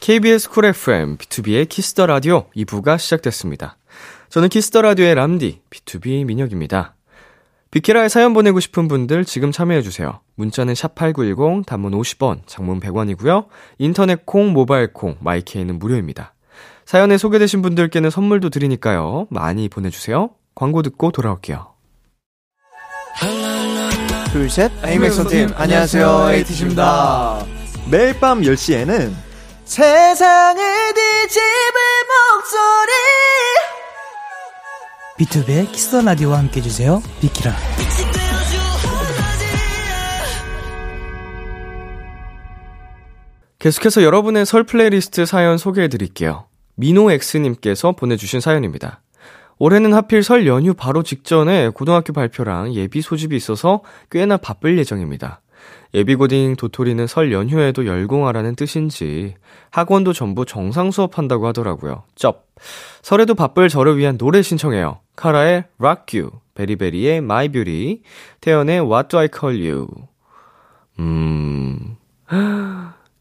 KBS 0.06 0.50
쿨 0.50 0.66
FM, 0.66 1.16
비투비의 1.16 1.68
키스 1.68 1.92
더 1.92 2.06
라디오 2.06 2.48
2부가 2.54 2.96
시작됐습니다. 2.96 3.76
저는 4.28 4.48
키스 4.50 4.69
더 4.69 4.80
라디오의 4.80 5.16
람디, 5.16 5.62
비투비 5.68 6.24
민혁입니다. 6.26 6.94
비키라에 7.72 8.08
사연 8.08 8.32
보내고 8.32 8.60
싶은 8.60 8.86
분들 8.86 9.24
지금 9.24 9.50
참여해주세요. 9.50 10.20
문자는 10.36 10.74
샵8910, 10.74 11.66
단문 11.66 11.90
50원, 11.90 12.42
장문 12.46 12.78
100원이고요. 12.78 13.46
인터넷 13.78 14.24
콩, 14.24 14.52
모바일 14.52 14.92
콩, 14.92 15.16
마이케이는 15.18 15.80
무료입니다. 15.80 16.34
사연에 16.84 17.18
소개되신 17.18 17.60
분들께는 17.62 18.08
선물도 18.08 18.50
드리니까요. 18.50 19.26
많이 19.30 19.68
보내주세요. 19.68 20.30
광고 20.54 20.82
듣고 20.82 21.10
돌아올게요. 21.10 21.74
둘, 24.30 24.50
셋. 24.50 24.70
Eight 24.84 25.05
makes 25.05 25.26
one 25.26 25.35
team, 25.35 25.48
안녕하세요. 25.56 26.30
에이티즈입니다. 26.30 27.44
매일 27.90 28.20
밤 28.20 28.42
10시에는 28.42 29.25
세상을 29.66 30.62
뒤집을 30.94 31.80
목소리. 32.06 32.92
비투비의 35.18 35.66
키스 35.72 35.87
더 35.87 35.96
라디오와 35.96 36.38
함께 36.38 36.60
해주세요. 36.60 37.02
비키라. 37.20 37.52
계속해서 43.58 44.04
여러분의 44.04 44.46
설 44.46 44.62
플레이리스트 44.62 45.26
사연 45.26 45.58
소개해 45.58 45.88
드릴게요. 45.88 46.46
민호엑스님께서 46.76 47.92
보내주신 47.92 48.40
사연입니다. 48.40 49.02
올해는 49.58 49.92
하필 49.94 50.22
설 50.22 50.46
연휴 50.46 50.74
바로 50.74 51.02
직전에 51.02 51.70
고등학교 51.70 52.12
발표랑 52.12 52.74
예비 52.74 53.02
소집이 53.02 53.34
있어서 53.34 53.82
꽤나 54.12 54.36
바쁠 54.36 54.78
예정입니다 54.78 55.40
예비고딩 55.94 56.56
도토리는 56.56 57.06
설 57.06 57.32
연휴에도 57.32 57.86
열공하라는 57.86 58.54
뜻인지 58.56 59.34
학원도 59.70 60.12
전부 60.12 60.44
정상 60.44 60.90
수업한다고 60.90 61.46
하더라고요. 61.46 62.02
쩝. 62.14 62.54
설에도 63.02 63.34
바쁠 63.34 63.68
저를 63.68 63.96
위한 63.98 64.18
노래 64.18 64.42
신청해요. 64.42 65.00
카라의 65.16 65.64
Rock 65.78 66.20
You, 66.20 66.32
베리베리의 66.54 67.18
My 67.18 67.48
Beauty, 67.48 68.02
태연의 68.40 68.80
What 68.80 69.08
Do 69.08 69.18
I 69.18 69.28
Call 69.32 69.68
You. 69.68 69.88
음, 70.98 71.96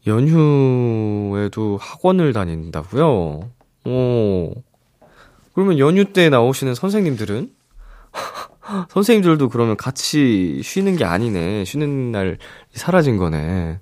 연휴에도 0.06 1.78
학원을 1.80 2.32
다닌다고요? 2.32 3.50
오. 3.86 4.52
그러면 5.54 5.78
연휴 5.78 6.12
때 6.12 6.28
나오시는 6.28 6.74
선생님들은? 6.74 7.50
선생님들도 8.90 9.48
그러면 9.48 9.76
같이 9.76 10.60
쉬는 10.62 10.96
게 10.96 11.04
아니네. 11.04 11.64
쉬는 11.64 12.12
날 12.12 12.38
사라진 12.74 13.16
거네. 13.16 13.78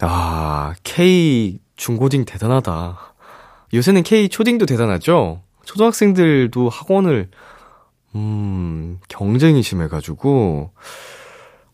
아, 0.00 0.74
K 0.82 1.58
중고딩 1.76 2.24
대단하다. 2.24 3.14
요새는 3.74 4.02
K 4.02 4.28
초딩도 4.28 4.66
대단하죠? 4.66 5.42
초등학생들도 5.64 6.68
학원을, 6.68 7.30
음, 8.14 8.98
경쟁이 9.08 9.62
심해가지고, 9.62 10.70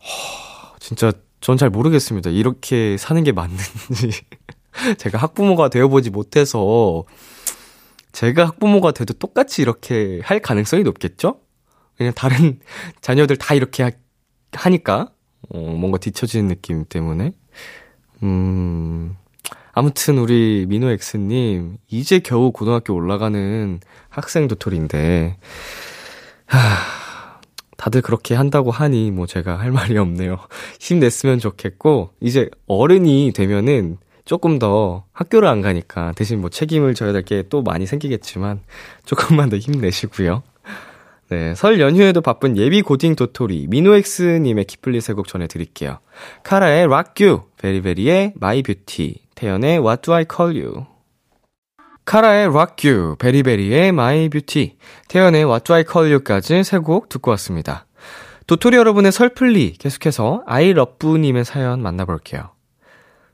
허, 0.01 0.77
진짜 0.79 1.13
전 1.41 1.57
잘 1.57 1.71
모르겠습니다. 1.71 2.31
이렇게 2.31 2.97
사는 2.97 3.23
게 3.25 3.33
맞는지. 3.33 4.11
제가 4.99 5.19
학부모가 5.19 5.69
되어보지 5.69 6.11
못해서, 6.11 7.05
제가 8.13 8.47
학부모가 8.47 8.93
돼도 8.93 9.15
똑같이 9.15 9.61
이렇게 9.63 10.21
할 10.25 10.41
가능성이 10.41 10.83
높겠죠? 10.85 11.41
그냥 11.97 12.13
다른 12.15 12.59
자녀들 13.01 13.37
다 13.37 13.55
이렇게 13.55 13.83
하, 13.83 13.91
하니까, 14.53 15.11
어, 15.49 15.59
뭔가 15.59 15.99
뒤처지는 15.99 16.49
느낌 16.49 16.85
때문에. 16.89 17.33
음, 18.23 19.17
아무튼 19.73 20.19
우리 20.19 20.67
민호 20.69 20.91
엑스님, 20.91 21.79
이제 21.89 22.19
겨우 22.21 22.53
고등학교 22.53 22.95
올라가는 22.95 23.81
학생 24.11 24.49
도토리인데, 24.49 25.37
하, 26.47 26.59
다들 27.77 28.01
그렇게 28.03 28.35
한다고 28.37 28.71
하니 28.71 29.11
뭐 29.11 29.27
제가 29.27 29.59
할 29.59 29.73
말이 29.73 29.99
없네요. 29.99 30.39
힘냈으면 30.81 31.39
좋겠고, 31.41 32.11
이제 32.21 32.49
어른이 32.69 33.33
되면은 33.35 33.99
조금 34.25 34.59
더 34.61 35.05
학교를 35.13 35.49
안 35.49 35.63
가니까 35.63 36.13
대신 36.15 36.41
뭐 36.41 36.49
책임을 36.49 36.95
져야 36.95 37.13
될 37.13 37.25
게 37.25 37.43
또 37.49 37.63
많이 37.63 37.87
생기겠지만, 37.87 38.61
조금만 39.05 39.49
더 39.49 39.57
힘내시고요. 39.57 40.43
네, 41.29 41.55
설 41.55 41.81
연휴에도 41.81 42.21
바쁜 42.21 42.57
예비 42.59 42.83
고딩 42.83 43.17
도토리 43.17 43.67
민호엑스님의 43.69 44.67
기플리 44.67 45.01
세곡 45.01 45.29
전해드릴게요. 45.29 45.99
카라의 46.43 46.89
You, 47.19 47.43
베리베리의 47.59 48.35
My 48.37 48.63
Beauty, 48.63 49.15
태연의 49.35 49.79
What 49.79 50.03
Do 50.03 50.15
I 50.15 50.27
Call 50.31 50.63
You. 50.63 50.85
카라의 52.05 52.49
You, 52.85 53.17
베리베리의 53.17 53.89
My 53.89 54.29
Beauty, 54.29 54.77
태연의 55.09 55.45
What 55.45 55.65
Do 55.65 55.75
I 55.75 55.85
Call 55.91 56.13
You까지 56.13 56.65
세 56.65 56.79
곡 56.81 57.09
듣고 57.09 57.31
왔습니다. 57.31 57.87
도토리 58.47 58.77
여러분의 58.77 59.13
설플리 59.13 59.75
계속해서 59.79 60.43
아이러브님의 60.47 61.45
사연 61.45 61.81
만나볼게요. 61.81 62.51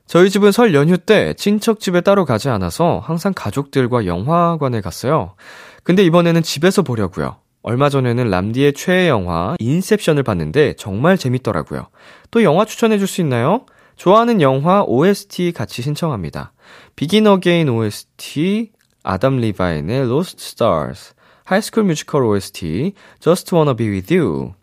저희 0.05 0.29
집은 0.29 0.51
설 0.51 0.73
연휴 0.73 0.97
때 0.97 1.33
친척 1.33 1.79
집에 1.79 2.01
따로 2.01 2.25
가지 2.25 2.47
않아서 2.49 2.99
항상 3.03 3.33
가족들과 3.35 4.05
영화관에 4.05 4.81
갔어요. 4.81 5.35
근데 5.83 6.03
이번에는 6.03 6.41
집에서 6.43 6.81
보려고요. 6.83 7.37
얼마 7.61 7.89
전에는 7.89 8.29
람디의 8.29 8.73
최애 8.73 9.09
영화 9.09 9.55
인셉션을 9.59 10.23
봤는데 10.23 10.73
정말 10.77 11.17
재밌더라고요. 11.17 11.87
또 12.31 12.43
영화 12.43 12.65
추천해 12.65 12.97
줄 12.97 13.07
수 13.07 13.21
있나요? 13.21 13.65
좋아하는 13.95 14.39
영화 14.41 14.83
OST 14.83 15.51
같이 15.51 15.81
신청합니다. 15.81 16.53
비긴 16.95 17.27
어게인 17.27 17.67
OST, 17.67 18.71
아담 19.03 19.37
리바인의 19.37 20.01
Lost 20.03 20.37
Stars, 20.41 21.13
하이스쿨 21.43 21.83
뮤지컬 21.83 22.23
OST, 22.23 22.93
Just 23.19 23.53
Wanna 23.53 23.75
Be 23.75 23.89
With 23.89 24.13
You. 24.15 24.53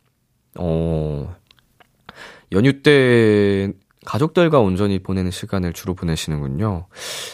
어, 0.58 1.34
연휴 2.52 2.82
때 2.82 3.72
가족들과 4.06 4.60
온전히 4.60 5.00
보내는 5.00 5.30
시간을 5.32 5.72
주로 5.74 5.94
보내시는군요. 5.94 6.86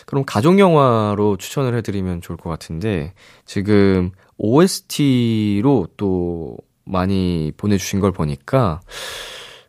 그럼 0.07 0.25
가족 0.25 0.59
영화로 0.59 1.37
추천을 1.37 1.77
해드리면 1.77 2.23
좋을 2.23 2.37
것 2.37 2.51
같은데, 2.51 3.13
지금 3.45 4.11
OST로 4.43 5.89
또 5.97 6.59
많이 6.85 7.53
보내주신 7.57 8.01
걸 8.01 8.13
보니까 8.13 8.81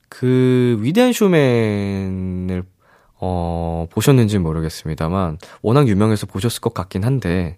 그 0.10 0.78
위대한 0.82 1.14
쇼맨을 1.14 2.64
어, 3.20 3.88
보셨는지 3.90 4.40
모르겠습니다만 4.40 5.38
워낙 5.62 5.88
유명해서 5.88 6.26
보셨을 6.26 6.60
것 6.60 6.74
같긴 6.74 7.04
한데 7.06 7.58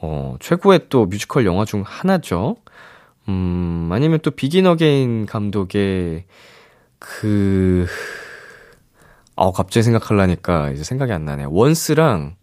어, 0.00 0.36
최고의 0.40 0.88
또 0.88 1.06
뮤지컬 1.06 1.46
영화 1.46 1.64
중 1.64 1.82
하나죠. 1.86 2.56
음, 3.28 3.88
아니면 3.92 4.18
또 4.22 4.30
비긴 4.30 4.66
어게인 4.66 5.26
감독의 5.26 6.26
그, 6.98 7.86
어, 9.34 9.52
갑자기 9.52 9.84
생각하려니까 9.84 10.70
이제 10.70 10.84
생각이 10.84 11.12
안 11.12 11.24
나네요. 11.24 11.48
원스랑 11.50 12.36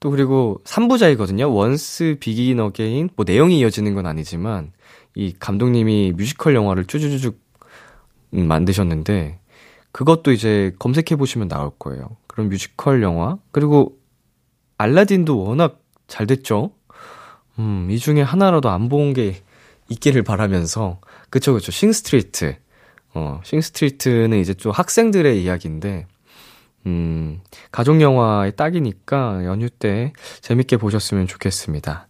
또 0.00 0.10
그리고 0.10 0.60
3부작이거든요. 0.64 1.52
원스 1.52 2.16
비긴 2.20 2.60
어게인 2.60 3.10
뭐 3.16 3.24
내용이 3.26 3.58
이어지는 3.58 3.94
건 3.94 4.06
아니지만 4.06 4.72
이 5.14 5.32
감독님이 5.38 6.12
뮤지컬 6.16 6.54
영화를 6.54 6.84
쭈쭈쭈쭉 6.86 7.38
만드셨는데 8.30 9.40
그것도 9.92 10.32
이제 10.32 10.72
검색해 10.78 11.16
보시면 11.16 11.48
나올 11.48 11.70
거예요. 11.78 12.16
그런 12.26 12.48
뮤지컬 12.48 13.02
영화. 13.02 13.38
그리고 13.50 13.96
알라딘도 14.76 15.42
워낙 15.42 15.80
잘 16.06 16.26
됐죠? 16.26 16.70
음, 17.58 17.88
이 17.90 17.98
중에 17.98 18.22
하나라도 18.22 18.68
안 18.70 18.88
본 18.88 19.12
게 19.14 19.36
있기를 19.90 20.22
바라면서. 20.22 21.00
그쵸, 21.30 21.54
그쵸. 21.54 21.72
Sing 21.72 22.03
Street. 22.03 22.56
어, 23.14 23.40
Sing 23.42 23.69
Street는 23.69 24.38
이제 24.38 24.52
좀 24.52 24.70
학생들의 24.70 25.42
이야기인데, 25.42 26.06
음, 26.86 27.40
가족 27.70 28.00
영화에 28.00 28.56
딱이니까 28.56 29.44
연휴 29.44 29.68
때 29.68 30.12
재밌게 30.40 30.76
보셨으면 30.78 31.26
좋겠습니다. 31.26 32.08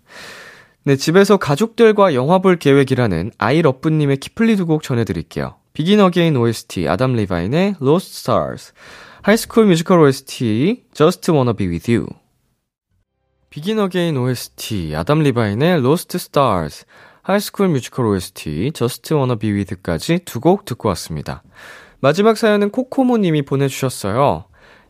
네, 0.85 0.97
집에서 0.97 1.37
가족들과 1.37 2.15
영화 2.15 2.39
볼 2.39 2.57
계획이라는 2.57 3.33
아이러브님의 3.39 4.19
키플리 4.19 4.57
두 4.57 4.67
곡 4.67 4.83
전해드릴게요. 4.83 5.57
Begin 5.73 6.01
Again 6.01 6.37
OST, 6.37 6.89
아담 6.89 7.15
리바인의 7.15 7.77
Lost 7.83 8.19
Stars, 8.21 8.73
High 9.23 9.40
School 9.40 9.67
Musical 9.67 10.01
OST, 10.01 10.85
Just 10.95 11.31
Wanna 11.31 11.55
Be 11.55 11.69
With 11.69 11.93
You. 11.93 12.07
Begin 13.51 13.79
Again 13.79 14.17
OST, 14.17 14.95
아담 14.95 15.21
리바인의 15.21 15.79
Lost 15.79 16.17
Stars, 16.17 16.85
High 17.23 17.41
School 17.41 17.69
Musical 17.69 18.07
OST, 18.07 18.73
Just 18.75 19.15
Wanna 19.15 19.39
Be 19.39 19.53
With까지 19.53 20.21
두 20.25 20.41
곡 20.41 20.65
듣고 20.65 20.89
왔습니다. 20.91 21.43
마지막 22.01 22.37
사연은 22.39 22.71
코코모님이 22.71 23.43
보내주셨어요. 23.43 24.45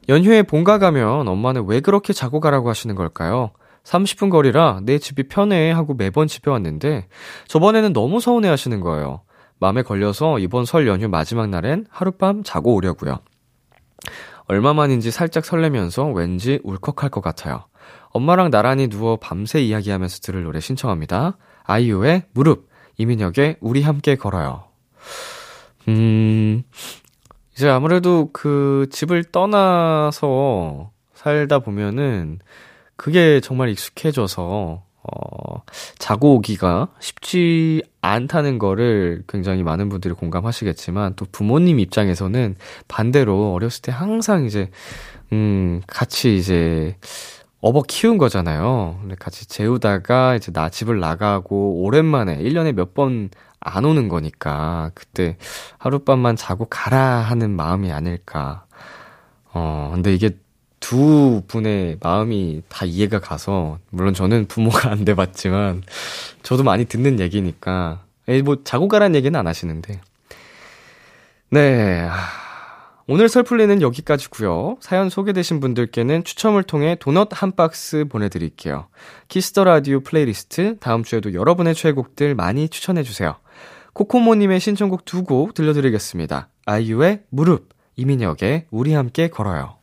연휴에 0.09 0.43
본가 0.43 0.79
가면 0.79 1.29
엄마는 1.29 1.67
왜 1.67 1.81
그렇게 1.81 2.13
자고 2.13 2.41
가라고 2.41 2.69
하시는 2.69 2.95
걸까요? 2.95 3.51
30분 3.85 4.31
거리라 4.31 4.81
내 4.83 4.99
집이 4.99 5.29
편해 5.29 5.71
하고 5.71 5.95
매번 5.95 6.27
집에 6.27 6.51
왔는데 6.51 7.09
저번에는 7.47 7.93
너무 7.93 8.21
서운해 8.21 8.49
하시는 8.49 8.81
거예요. 8.81 9.23
마음에 9.61 9.83
걸려서 9.83 10.39
이번 10.39 10.65
설 10.65 10.87
연휴 10.87 11.09
마지막 11.09 11.49
날엔 11.49 11.87
하룻밤 11.91 12.43
자고 12.45 12.75
오려고요. 12.75 13.19
얼마만인지 14.47 15.11
살짝 15.11 15.45
설레면서 15.45 16.07
왠지 16.07 16.61
울컥할 16.63 17.11
것 17.11 17.21
같아요. 17.21 17.65
엄마랑 18.11 18.51
나란히 18.51 18.89
누워 18.89 19.17
밤새 19.17 19.61
이야기하면서 19.61 20.21
들을 20.21 20.43
노래 20.43 20.61
신청합니다. 20.61 21.37
아이유의 21.65 22.25
무릎, 22.33 22.69
이민혁의 22.97 23.57
우리 23.61 23.83
함께 23.83 24.17
걸어요. 24.17 24.65
음, 25.89 26.63
이제 27.59 27.69
아무래도 27.69 28.31
그 28.33 28.87
집을 28.93 29.25
떠나서 29.25 30.93
살다 31.13 31.59
보면은 31.59 32.39
그게 32.95 33.41
정말 33.41 33.69
익숙해져서 33.71 34.85
어, 35.03 35.63
자고 35.99 36.37
오기가 36.37 36.87
쉽지 37.01 37.83
않다는 38.01 38.61
거를 38.61 39.25
굉장히 39.27 39.65
많은 39.65 39.89
분들이 39.89 40.15
공감하시겠지만 40.15 41.15
또 41.17 41.27
부모님 41.33 41.81
입장에서는 41.81 42.55
반대로 42.87 43.55
어렸을 43.55 43.83
때 43.83 43.91
항상 43.91 44.45
이제 44.45 44.71
음, 45.33 45.83
같이 45.89 46.37
이제 46.37 46.97
업어 47.61 47.83
키운 47.87 48.19
거잖아요. 48.19 48.99
근데 49.01 49.17
같이 49.17 49.47
재우다가 49.47 50.37
이제 50.37 50.53
나 50.53 50.69
집을 50.69 51.01
나가고 51.01 51.83
오랜만에 51.83 52.39
1년에 52.39 52.73
몇 52.73 52.95
번 52.95 53.31
안 53.61 53.85
오는 53.85 54.09
거니까 54.09 54.91
그때 54.95 55.37
하룻밤만 55.79 56.37
자고 56.37 56.67
가라 56.67 57.01
하는 57.01 57.51
마음이 57.51 57.91
아닐까. 57.93 58.65
어, 59.53 59.91
근데 59.95 60.15
이게 60.15 60.37
두 60.81 61.43
분의 61.49 61.99
마음이 62.01 62.63
다 62.69 62.85
이해가 62.85 63.19
가서, 63.21 63.79
물론 63.91 64.15
저는 64.15 64.47
부모가 64.47 64.91
안 64.93 65.05
돼봤지만, 65.05 65.83
저도 66.43 66.63
많이 66.63 66.85
듣는 66.85 67.19
얘기니까, 67.19 68.05
에이, 68.29 68.43
뭐, 68.43 68.59
자고 68.63 68.87
가란 68.89 69.15
얘기는 69.17 69.37
안 69.39 69.47
하시는데. 69.49 70.01
네. 71.51 72.09
오늘 73.11 73.31
설플리는 73.31 73.81
여기까지고요 73.81 74.77
사연 74.81 75.09
소개되신 75.09 75.61
분들께는 75.61 76.25
추첨을 76.25 76.63
통해 76.63 76.95
도넛 77.01 77.31
한 77.33 77.53
박스 77.57 78.05
보내드릴게요. 78.05 78.89
Kiss 79.29 79.49
the 79.49 79.65
Radio 79.65 80.01
playlist, 80.01 80.77
다음 80.79 81.03
주에도 81.03 81.33
여러분의 81.33 81.75
최애곡들 81.75 82.35
많이 82.35 82.69
추천해주세요. 82.69 83.37
코코모님의 83.95 84.61
신청곡 84.61 85.07
두 85.07 85.25
곡 85.25 85.55
들려드리겠습니다. 85.55 86.51
아이유의 86.67 87.23
무릎, 87.31 87.71
이민혁의 87.97 88.67
우리 88.71 88.93
함께 88.93 89.29
걸어요. 89.29 89.78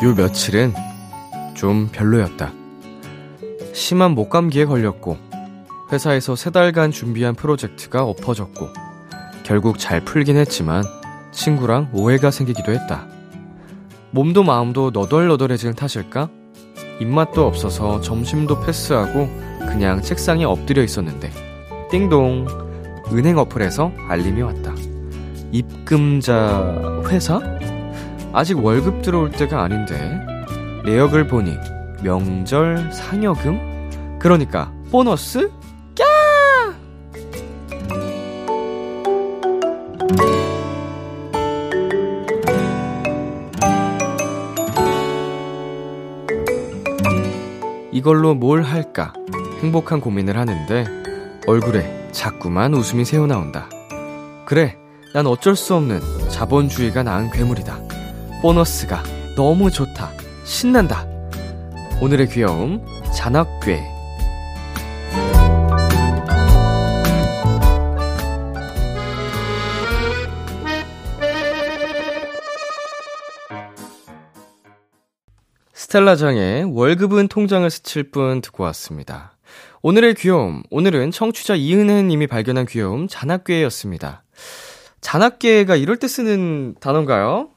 요 0.00 0.14
며칠은 0.14 0.74
좀 1.54 1.88
별로였다. 1.90 2.52
심한 3.72 4.12
목감기에 4.12 4.64
걸렸고, 4.66 5.16
회사에서 5.90 6.36
세 6.36 6.50
달간 6.50 6.92
준비한 6.92 7.34
프로젝트가 7.34 8.04
엎어졌고, 8.04 8.68
결국 9.42 9.80
잘 9.80 10.04
풀긴 10.04 10.36
했지만, 10.36 10.84
친구랑 11.32 11.90
오해가 11.92 12.30
생기기도 12.30 12.70
했다. 12.70 13.08
몸도 14.12 14.44
마음도 14.44 14.90
너덜너덜해지는 14.90 15.74
탓일까? 15.74 16.28
입맛도 17.00 17.44
없어서 17.44 18.00
점심도 18.00 18.60
패스하고, 18.60 19.28
그냥 19.60 20.00
책상에 20.00 20.44
엎드려 20.44 20.84
있었는데, 20.84 21.32
띵동! 21.90 22.46
은행 23.12 23.36
어플에서 23.36 23.90
알림이 24.08 24.42
왔다. 24.42 24.74
입금자 25.50 27.02
회사? 27.08 27.57
아직 28.32 28.62
월급 28.62 29.02
들어올 29.02 29.30
때가 29.30 29.62
아닌데 29.62 30.20
내역을 30.84 31.26
보니 31.26 31.56
명절 32.02 32.92
상여금? 32.92 34.18
그러니까 34.18 34.72
보너스? 34.90 35.50
까! 35.96 36.04
이걸로 47.90 48.34
뭘 48.34 48.62
할까? 48.62 49.12
행복한 49.60 50.00
고민을 50.00 50.36
하는데 50.36 50.84
얼굴에 51.46 52.08
자꾸만 52.12 52.74
웃음이 52.74 53.04
새어나온다. 53.04 53.68
그래, 54.46 54.76
난 55.14 55.26
어쩔 55.26 55.56
수 55.56 55.74
없는 55.74 56.00
자본주의가 56.30 57.02
낳은 57.02 57.32
괴물이다. 57.32 57.87
보너스가 58.40 59.02
너무 59.34 59.70
좋다. 59.70 60.12
신난다. 60.44 61.06
오늘의 62.00 62.28
귀여움, 62.28 62.84
잔악괴. 63.12 63.82
스텔라장의 75.72 76.64
월급은 76.64 77.28
통장을 77.28 77.68
스칠 77.70 78.10
뿐 78.10 78.40
듣고 78.40 78.62
왔습니다. 78.64 79.36
오늘의 79.82 80.14
귀여움, 80.14 80.62
오늘은 80.70 81.10
청취자 81.10 81.54
이은혜님이 81.56 82.26
발견한 82.26 82.66
귀여움, 82.66 83.08
잔악괴였습니다. 83.08 84.22
잔악괴가 85.00 85.76
이럴 85.76 85.96
때 85.96 86.06
쓰는 86.06 86.74
단어인가요? 86.80 87.50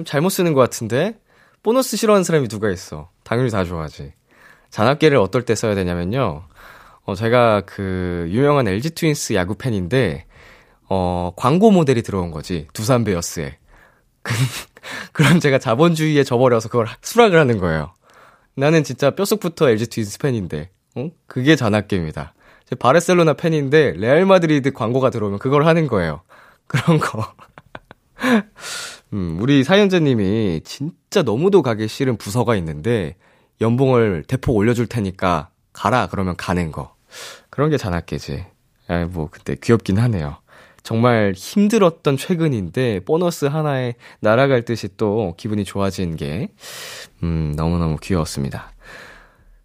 좀 0.00 0.04
잘못 0.04 0.30
쓰는 0.30 0.54
것 0.54 0.60
같은데 0.60 1.18
보너스 1.62 1.96
싫어하는 1.96 2.24
사람이 2.24 2.48
누가 2.48 2.70
있어? 2.70 3.10
당연히 3.22 3.50
다 3.50 3.64
좋아하지. 3.64 4.12
잔악계를 4.70 5.18
어떨 5.18 5.44
때 5.44 5.54
써야 5.54 5.74
되냐면요. 5.74 6.44
어, 7.04 7.14
제가 7.14 7.62
그 7.66 8.26
유명한 8.30 8.66
LG 8.66 8.90
트윈스 8.94 9.34
야구 9.34 9.56
팬인데 9.56 10.26
어, 10.88 11.32
광고 11.36 11.70
모델이 11.70 12.02
들어온 12.02 12.30
거지. 12.30 12.66
두산 12.72 13.04
베어스에. 13.04 13.58
그럼 15.12 15.38
제가 15.38 15.58
자본주의에 15.58 16.24
져버려서 16.24 16.68
그걸 16.68 16.86
수락을 17.02 17.38
하는 17.38 17.58
거예요. 17.58 17.92
나는 18.56 18.84
진짜 18.84 19.10
뼛속부터 19.10 19.68
LG 19.68 19.88
트윈스 19.88 20.18
팬인데. 20.18 20.70
어? 20.96 21.10
그게 21.26 21.56
자낳괴입니다. 21.56 22.32
제가 22.64 22.74
바르셀로나 22.74 23.34
팬인데 23.34 23.94
레알 23.96 24.24
마드리드 24.24 24.72
광고가 24.72 25.10
들어오면 25.10 25.40
그걸 25.40 25.66
하는 25.66 25.86
거예요. 25.88 26.22
그런 26.66 26.98
거. 26.98 27.34
음, 29.12 29.38
우리 29.40 29.64
사연자님이 29.64 30.62
진짜 30.64 31.22
너무도 31.22 31.62
가기 31.62 31.88
싫은 31.88 32.16
부서가 32.16 32.56
있는데, 32.56 33.16
연봉을 33.60 34.24
대폭 34.26 34.56
올려줄 34.56 34.86
테니까 34.86 35.50
가라 35.72 36.08
그러면 36.10 36.36
가는 36.36 36.72
거. 36.72 36.94
그런 37.50 37.70
게 37.70 37.76
자낳괴지. 37.76 38.44
아, 38.88 39.04
뭐 39.06 39.28
근데 39.30 39.56
귀엽긴 39.60 39.98
하네요. 39.98 40.36
정말 40.82 41.34
힘들었던 41.36 42.16
최근인데 42.16 43.00
보너스 43.00 43.44
하나에 43.44 43.94
날아갈 44.20 44.64
듯이 44.64 44.88
또 44.96 45.34
기분이 45.36 45.64
좋아진 45.64 46.16
게 46.16 46.48
음, 47.22 47.52
너무너무 47.54 47.96
귀여웠습니다. 48.00 48.72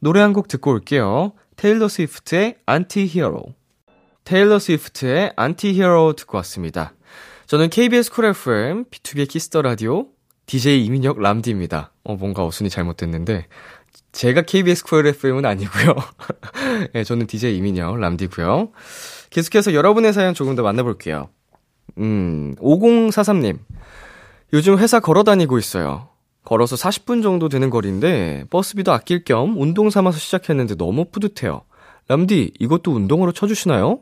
노래 0.00 0.20
한 0.20 0.32
곡 0.32 0.48
듣고 0.48 0.70
올게요. 0.72 1.32
테일러 1.56 1.88
스위프트의 1.88 2.56
Anti-Hero. 2.66 3.42
테일러 4.24 4.58
스위프트의 4.58 5.32
Anti-Hero 5.36 6.14
듣고 6.14 6.36
왔습니다. 6.38 6.92
저는 7.46 7.70
KBS 7.70 8.10
쿨 8.12 8.26
FM, 8.26 8.84
B2B의 8.90 9.28
키스터 9.28 9.62
라디오, 9.62 10.08
DJ 10.46 10.84
이민혁 10.84 11.20
람디입니다. 11.20 11.92
어, 12.04 12.16
뭔가 12.16 12.44
어순이 12.44 12.68
잘못됐는데, 12.70 13.46
제가 14.12 14.42
KBS 14.42 14.84
Cool 14.84 15.06
FM은 15.06 15.44
아니고요. 15.44 15.94
네, 16.92 17.04
저는 17.04 17.26
DJ 17.26 17.56
이민혁 17.58 17.98
람디고요. 17.98 18.72
계속해서 19.30 19.74
여러분의 19.74 20.12
사연 20.12 20.34
조금 20.34 20.54
더 20.56 20.62
만나볼게요. 20.62 21.28
음, 21.98 22.54
5043님. 22.58 23.58
요즘 24.52 24.78
회사 24.78 25.00
걸어 25.00 25.22
다니고 25.22 25.58
있어요. 25.58 26.08
걸어서 26.46 26.76
40분 26.76 27.24
정도 27.24 27.48
되는 27.48 27.70
거리인데 27.70 28.44
버스비도 28.50 28.92
아낄 28.92 29.24
겸 29.24 29.60
운동 29.60 29.90
삼아서 29.90 30.18
시작했는데 30.18 30.76
너무 30.76 31.06
뿌듯해요. 31.06 31.62
람디, 32.06 32.52
이것도 32.60 32.92
운동으로 32.92 33.32
쳐주시나요? 33.32 33.98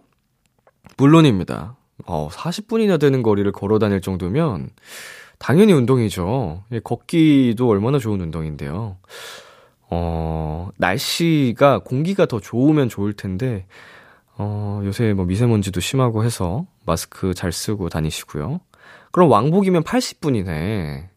물론입니다. 0.98 1.76
어, 2.04 2.28
40분이나 2.30 3.00
되는 3.00 3.22
거리를 3.22 3.50
걸어 3.50 3.78
다닐 3.78 4.02
정도면 4.02 4.68
당연히 5.38 5.72
운동이죠. 5.72 6.64
예, 6.72 6.80
걷기도 6.80 7.66
얼마나 7.66 7.98
좋은 7.98 8.20
운동인데요. 8.20 8.98
어, 9.88 10.68
날씨가 10.76 11.78
공기가 11.78 12.26
더 12.26 12.40
좋으면 12.40 12.90
좋을 12.90 13.14
텐데 13.14 13.66
어, 14.36 14.82
요새 14.84 15.14
뭐 15.14 15.24
미세먼지도 15.24 15.80
심하고 15.80 16.24
해서 16.24 16.66
마스크 16.84 17.32
잘 17.32 17.52
쓰고 17.52 17.88
다니시고요. 17.88 18.60
그럼 19.12 19.30
왕복이면 19.30 19.82
80분이네. 19.84 21.08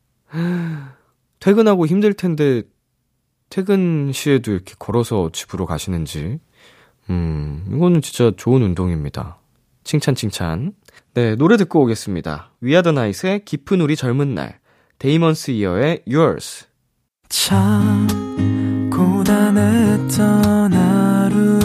퇴근하고 1.40 1.86
힘들 1.86 2.14
텐데 2.14 2.64
퇴근 3.50 4.12
시에도 4.14 4.52
이렇게 4.52 4.74
걸어서 4.78 5.30
집으로 5.32 5.66
가시는지 5.66 6.40
음, 7.10 7.66
이거는 7.74 8.02
진짜 8.02 8.32
좋은 8.36 8.62
운동입니다. 8.62 9.38
칭찬 9.84 10.16
칭찬. 10.16 10.74
네, 11.14 11.36
노래 11.36 11.56
듣고 11.58 11.82
오겠습니다. 11.84 12.52
위아더나잇의 12.60 13.46
깊은 13.46 13.80
우리 13.82 13.96
젊은 13.96 14.36
날. 14.36 14.60
데이먼스 15.00 15.52
이어의 15.52 16.04
Yours. 16.08 16.66
참 17.30 18.08
고단했던 18.92 20.74
하루 20.74 21.60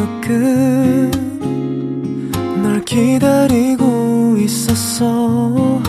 끝널 2.61 2.85
기다리고 2.85 4.37
있었어 4.39 5.83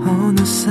어느새 0.00 0.70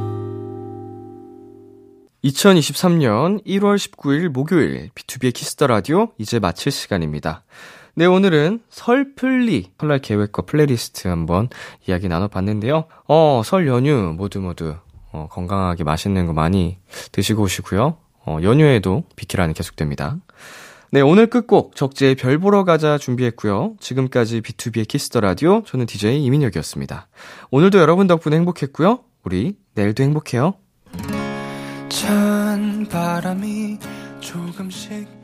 2023년 2.23 3.43
1월 3.45 3.77
19일 3.77 4.29
목요일 4.29 4.89
B2B의 4.93 5.33
키스터 5.33 5.65
라디오 5.67 6.09
이제 6.19 6.37
마칠 6.39 6.71
시간입니다. 6.71 7.43
네, 7.95 8.05
오늘은 8.05 8.61
설플리 8.69 9.71
설날 9.79 9.99
계획과 9.99 10.43
플레이리스트 10.43 11.07
한번 11.07 11.49
이야기 11.87 12.07
나눠봤는데요. 12.07 12.85
어, 13.07 13.41
설 13.43 13.67
연휴 13.67 14.13
모두 14.15 14.39
모두 14.39 14.75
어, 15.11 15.27
건강하게 15.31 15.83
맛있는 15.83 16.27
거 16.27 16.33
많이 16.33 16.77
드시고 17.11 17.43
오시고요. 17.43 17.97
어, 18.25 18.37
연휴에도 18.43 19.03
비키라는 19.15 19.55
계속됩니다. 19.55 20.17
네, 20.91 21.01
오늘 21.01 21.27
끝곡 21.27 21.75
적재의 21.75 22.15
별 22.15 22.37
보러 22.37 22.63
가자 22.63 22.99
준비했고요. 22.99 23.77
지금까지 23.79 24.41
B2B의 24.41 24.87
키스터 24.87 25.21
라디오 25.21 25.63
저는 25.63 25.87
DJ 25.87 26.23
이민혁이었습니다. 26.23 27.07
오늘도 27.49 27.79
여러분 27.79 28.05
덕분에 28.05 28.35
행복했고요. 28.35 28.99
우리 29.23 29.57
내일도 29.73 30.03
행복해요. 30.03 30.53
찬 31.91 32.87
바람이 32.89 33.77
조금씩 34.21 35.20